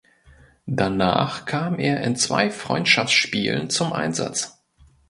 Danach 0.65 1.45
kam 1.45 1.77
er 1.77 2.01
in 2.03 2.15
zwei 2.15 2.49
Freundschaftsspielen 2.49 3.69
zum 3.69 3.93
Einsatz. 3.93 4.59